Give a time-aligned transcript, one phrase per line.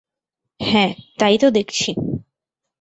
[0.59, 1.89] হ্যাঁ, তাই তো দেখছি।